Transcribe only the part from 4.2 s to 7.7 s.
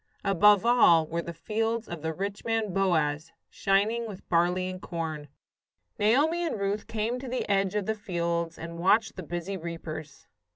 barley and corn. Naomi and Ruth came to the